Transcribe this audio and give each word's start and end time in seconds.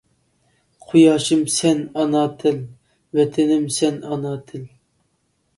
قۇياشىم 0.85 1.43
سەن 1.57 1.83
ئانا 2.03 2.23
تىل، 2.39 2.57
ۋەتىنىم 3.21 3.69
سەن 3.79 4.01
ئانا 4.11 4.33
تىل. 4.51 4.65